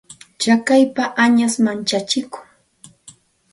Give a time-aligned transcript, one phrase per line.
[0.39, 2.45] Tsakaypa añash manchachikun.